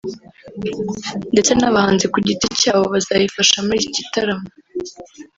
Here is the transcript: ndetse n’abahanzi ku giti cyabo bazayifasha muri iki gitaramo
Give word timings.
ndetse 1.33 1.51
n’abahanzi 1.55 2.05
ku 2.13 2.17
giti 2.27 2.47
cyabo 2.59 2.83
bazayifasha 2.93 3.57
muri 3.65 3.77
iki 3.87 3.91
gitaramo 3.97 4.45